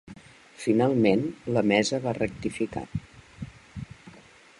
Finalment 0.61 1.21
la 1.57 1.63
mesa 1.71 1.99
va 2.05 2.13
rectificar. 2.19 2.85